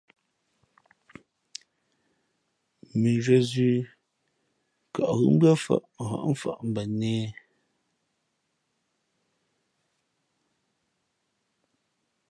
Mʉnzhwē 3.01 3.37
zʉ̌,kαʼghʉ̄ 3.49 5.29
mbʉ́ά 5.35 5.53
fαʼ 5.63 5.83
hα̌ʼmfαʼ 6.09 6.59
mbα 6.69 6.83
nēhē. 6.97 7.27